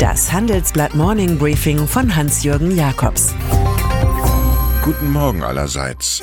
[0.00, 3.34] Das Handelsblatt Morning Briefing von Hans-Jürgen Jakobs.
[4.82, 6.22] Guten Morgen allerseits.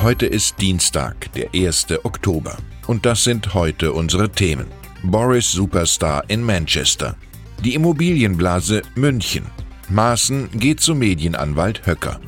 [0.00, 1.88] Heute ist Dienstag, der 1.
[2.04, 2.56] Oktober.
[2.86, 4.68] Und das sind heute unsere Themen.
[5.02, 7.16] Boris Superstar in Manchester.
[7.64, 9.46] Die Immobilienblase München.
[9.88, 12.20] Maaßen geht zu Medienanwalt Höcker.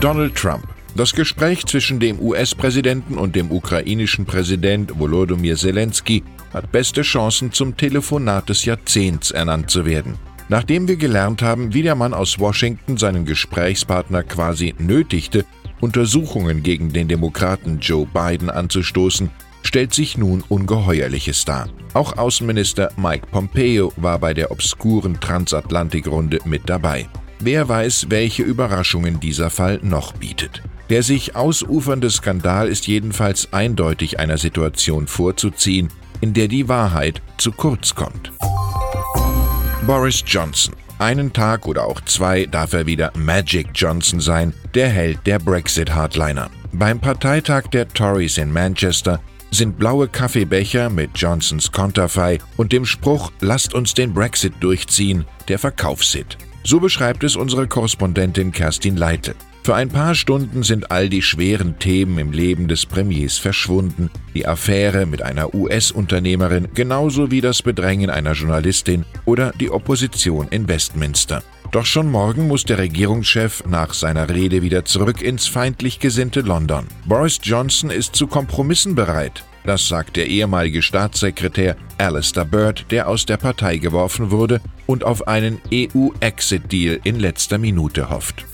[0.00, 0.66] Donald Trump.
[0.96, 6.22] Das Gespräch zwischen dem US-Präsidenten und dem ukrainischen Präsident Volodymyr Zelensky
[6.52, 10.14] hat beste Chancen zum Telefonat des Jahrzehnts ernannt zu werden.
[10.48, 15.44] Nachdem wir gelernt haben, wie der Mann aus Washington seinen Gesprächspartner quasi nötigte,
[15.80, 19.30] Untersuchungen gegen den Demokraten Joe Biden anzustoßen,
[19.62, 21.68] stellt sich nun Ungeheuerliches dar.
[21.94, 27.08] Auch Außenminister Mike Pompeo war bei der obskuren Transatlantikrunde mit dabei.
[27.40, 30.62] Wer weiß, welche Überraschungen dieser Fall noch bietet.
[30.90, 35.88] Der sich ausufernde Skandal ist jedenfalls eindeutig einer Situation vorzuziehen,
[36.20, 38.32] in der die Wahrheit zu kurz kommt.
[39.86, 40.74] Boris Johnson.
[40.98, 46.50] Einen Tag oder auch zwei darf er wieder Magic Johnson sein, der Held der Brexit-Hardliner.
[46.72, 53.32] Beim Parteitag der Tories in Manchester sind blaue Kaffeebecher mit Johnsons Konterfei und dem Spruch
[53.40, 56.38] Lasst uns den Brexit durchziehen, der Verkaufshit.
[56.64, 59.34] So beschreibt es unsere Korrespondentin Kerstin Leite.
[59.64, 64.46] Für ein paar Stunden sind all die schweren Themen im Leben des Premiers verschwunden, die
[64.46, 71.42] Affäre mit einer US-Unternehmerin genauso wie das Bedrängen einer Journalistin oder die Opposition in Westminster.
[71.72, 76.86] Doch schon morgen muss der Regierungschef nach seiner Rede wieder zurück ins feindlich gesinnte London.
[77.06, 79.44] Boris Johnson ist zu Kompromissen bereit.
[79.64, 85.26] Das sagt der ehemalige Staatssekretär Alistair Byrd, der aus der Partei geworfen wurde und auf
[85.26, 88.44] einen EU-Exit-Deal in letzter Minute hofft.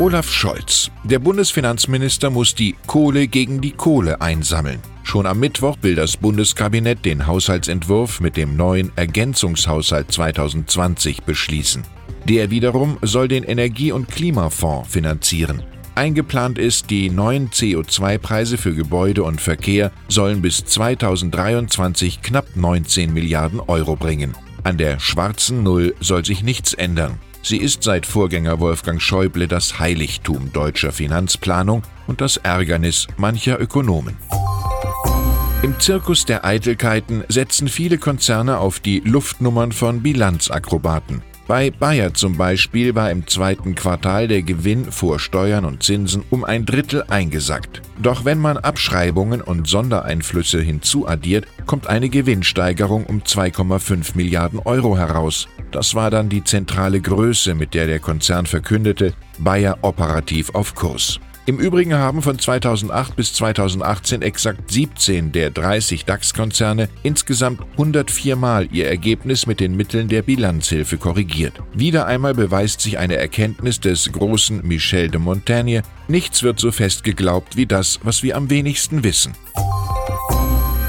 [0.00, 0.92] Olaf Scholz.
[1.02, 4.78] Der Bundesfinanzminister muss die Kohle gegen die Kohle einsammeln.
[5.02, 11.82] Schon am Mittwoch will das Bundeskabinett den Haushaltsentwurf mit dem neuen Ergänzungshaushalt 2020 beschließen.
[12.28, 15.64] Der wiederum soll den Energie- und Klimafonds finanzieren.
[15.96, 23.58] Eingeplant ist, die neuen CO2-Preise für Gebäude und Verkehr sollen bis 2023 knapp 19 Milliarden
[23.58, 24.36] Euro bringen.
[24.62, 27.18] An der schwarzen Null soll sich nichts ändern.
[27.48, 34.18] Sie ist seit Vorgänger Wolfgang Schäuble das Heiligtum deutscher Finanzplanung und das Ärgernis mancher Ökonomen.
[35.62, 41.22] Im Zirkus der Eitelkeiten setzen viele Konzerne auf die Luftnummern von Bilanzakrobaten.
[41.46, 46.44] Bei Bayer zum Beispiel war im zweiten Quartal der Gewinn vor Steuern und Zinsen um
[46.44, 47.80] ein Drittel eingesackt.
[47.98, 55.48] Doch wenn man Abschreibungen und Sondereinflüsse hinzuaddiert, kommt eine Gewinnsteigerung um 2,5 Milliarden Euro heraus.
[55.70, 61.20] Das war dann die zentrale Größe, mit der der Konzern verkündete, Bayer operativ auf Kurs.
[61.48, 68.68] Im Übrigen haben von 2008 bis 2018 exakt 17 der 30 DAX-Konzerne insgesamt 104 Mal
[68.70, 71.54] ihr Ergebnis mit den Mitteln der Bilanzhilfe korrigiert.
[71.72, 77.02] Wieder einmal beweist sich eine Erkenntnis des großen Michel de Montaigne, nichts wird so fest
[77.02, 79.32] geglaubt wie das, was wir am wenigsten wissen.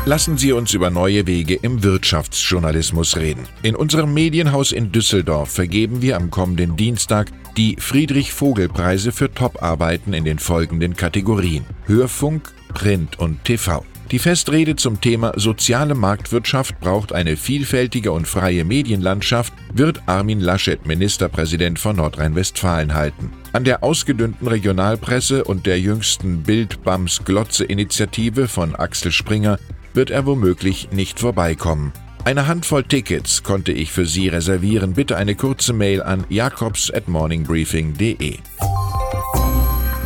[0.09, 3.43] Lassen Sie uns über neue Wege im Wirtschaftsjournalismus reden.
[3.61, 10.25] In unserem Medienhaus in Düsseldorf vergeben wir am kommenden Dienstag die Friedrich-Vogel-Preise für Top-Arbeiten in
[10.25, 13.85] den folgenden Kategorien Hörfunk, Print und TV.
[14.09, 20.87] Die Festrede zum Thema Soziale Marktwirtschaft braucht eine vielfältige und freie Medienlandschaft wird Armin Laschet,
[20.87, 23.31] Ministerpräsident von Nordrhein-Westfalen, halten.
[23.53, 29.59] An der ausgedünnten Regionalpresse und der jüngsten Bild-Bams-Glotze-Initiative von Axel Springer
[29.93, 31.93] wird er womöglich nicht vorbeikommen.
[32.25, 34.93] Eine Handvoll Tickets konnte ich für Sie reservieren.
[34.93, 38.37] Bitte eine kurze Mail an jakobs at morningbriefing.de.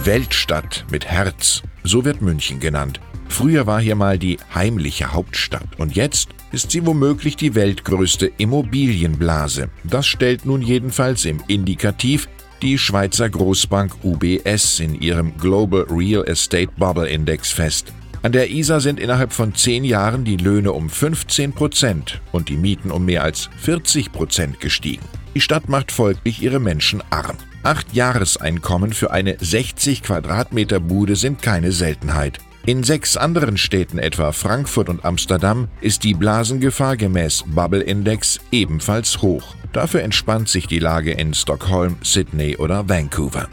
[0.04, 3.00] Weltstadt mit Herz, so wird München genannt.
[3.30, 9.70] Früher war hier mal die heimliche Hauptstadt und jetzt ist sie womöglich die weltgrößte Immobilienblase.
[9.84, 12.30] Das stellt nun jedenfalls im Indikativ
[12.62, 17.92] die Schweizer Großbank UBS in ihrem Global Real Estate Bubble Index fest.
[18.24, 22.56] An der Isar sind innerhalb von zehn Jahren die Löhne um 15 Prozent und die
[22.56, 25.04] Mieten um mehr als 40 Prozent gestiegen.
[25.36, 27.36] Die Stadt macht folglich ihre Menschen arm.
[27.64, 32.38] Acht Jahreseinkommen für eine 60 Quadratmeter Bude sind keine Seltenheit.
[32.66, 39.22] In sechs anderen Städten, etwa Frankfurt und Amsterdam, ist die Blasengefahr gemäß Bubble Index ebenfalls
[39.22, 39.54] hoch.
[39.74, 43.50] Dafür entspannt sich die Lage in Stockholm, Sydney oder Vancouver.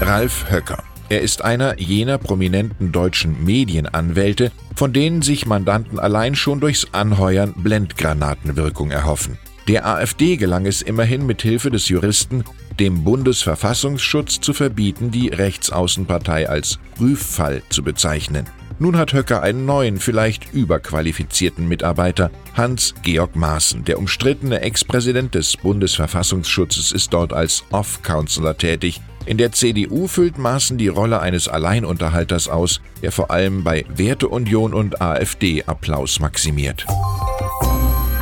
[0.00, 6.60] Ralf Höcker er ist einer jener prominenten deutschen Medienanwälte, von denen sich Mandanten allein schon
[6.60, 9.36] durchs Anheuern Blendgranatenwirkung erhoffen.
[9.66, 12.44] Der AfD gelang es immerhin mit Hilfe des Juristen,
[12.78, 18.46] dem Bundesverfassungsschutz zu verbieten, die Rechtsaußenpartei als Prüffall zu bezeichnen.
[18.78, 23.84] Nun hat Höcker einen neuen, vielleicht überqualifizierten Mitarbeiter, Hans-Georg Maaßen.
[23.84, 29.02] Der umstrittene Ex-Präsident des Bundesverfassungsschutzes ist dort als Off-Counselor tätig.
[29.26, 34.74] In der CDU füllt Maaßen die Rolle eines Alleinunterhalters aus, der vor allem bei Werteunion
[34.74, 36.86] und AfD Applaus maximiert.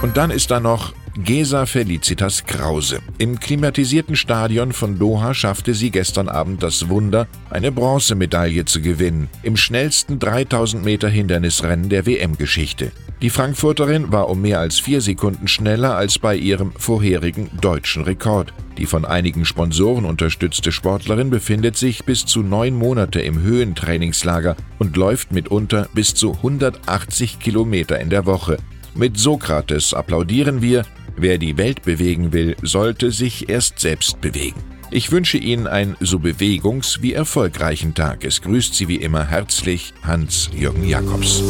[0.02, 0.92] Und dann ist da noch
[1.24, 3.00] Gesa Felicitas Krause.
[3.18, 9.28] Im klimatisierten Stadion von Doha schaffte sie gestern Abend das Wunder, eine Bronzemedaille zu gewinnen,
[9.42, 12.92] im schnellsten 3000 Meter Hindernisrennen der WM-Geschichte.
[13.20, 18.54] Die Frankfurterin war um mehr als vier Sekunden schneller als bei ihrem vorherigen deutschen Rekord.
[18.76, 24.96] Die von einigen Sponsoren unterstützte Sportlerin befindet sich bis zu neun Monate im Höhentrainingslager und
[24.96, 28.58] läuft mitunter bis zu 180 Kilometer in der Woche.
[28.94, 30.84] Mit Sokrates applaudieren wir,
[31.20, 34.62] Wer die Welt bewegen will, sollte sich erst selbst bewegen.
[34.92, 38.24] Ich wünsche Ihnen einen so bewegungs- wie erfolgreichen Tag.
[38.24, 41.42] Es grüßt Sie wie immer herzlich Hans-Jürgen Jakobs.